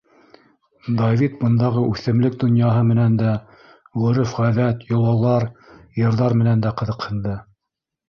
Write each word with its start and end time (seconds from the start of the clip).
Давид 1.01 1.35
бындағы 1.43 1.83
үҫемлек 1.89 2.39
донъяһы 2.45 2.81
менән 2.93 3.19
дә, 3.21 3.35
ғөрөф-ғәҙәт, 4.07 4.85
йолалар, 4.91 5.49
йырҙар 6.03 6.41
менән 6.45 6.69
дә 6.69 6.77
ҡыҙыҡһынды. 6.83 7.41